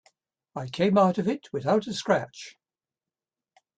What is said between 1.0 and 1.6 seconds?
of it